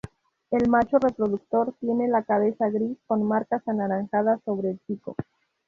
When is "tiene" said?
1.79-2.07